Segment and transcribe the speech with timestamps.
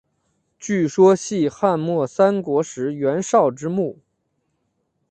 [0.57, 3.99] 据说系汉末三国时袁绍之墓。